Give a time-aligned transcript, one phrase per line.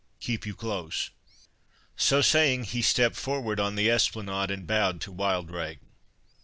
[0.19, 1.11] —Keep you close."
[1.95, 5.77] So saying, he stepped forward on the esplanade, and bowed to Wildrake.